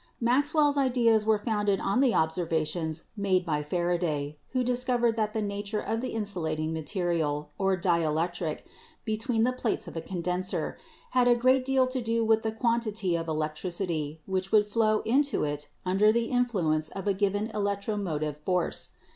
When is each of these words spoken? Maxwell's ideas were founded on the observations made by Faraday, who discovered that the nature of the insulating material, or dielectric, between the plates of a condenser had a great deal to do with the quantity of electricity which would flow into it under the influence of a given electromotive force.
Maxwell's 0.19 0.77
ideas 0.77 1.27
were 1.27 1.37
founded 1.37 1.79
on 1.79 1.99
the 1.99 2.15
observations 2.15 3.03
made 3.15 3.45
by 3.45 3.61
Faraday, 3.61 4.35
who 4.47 4.63
discovered 4.63 5.15
that 5.15 5.33
the 5.33 5.43
nature 5.43 5.79
of 5.79 6.01
the 6.01 6.09
insulating 6.13 6.73
material, 6.73 7.51
or 7.59 7.77
dielectric, 7.77 8.61
between 9.05 9.43
the 9.43 9.53
plates 9.53 9.87
of 9.87 9.95
a 9.95 10.01
condenser 10.01 10.75
had 11.11 11.27
a 11.27 11.35
great 11.35 11.63
deal 11.63 11.85
to 11.85 12.01
do 12.01 12.25
with 12.25 12.41
the 12.41 12.51
quantity 12.51 13.15
of 13.15 13.27
electricity 13.27 14.23
which 14.25 14.51
would 14.51 14.65
flow 14.65 15.01
into 15.03 15.43
it 15.43 15.67
under 15.85 16.11
the 16.11 16.29
influence 16.31 16.89
of 16.89 17.05
a 17.05 17.13
given 17.13 17.51
electromotive 17.53 18.37
force. 18.39 18.93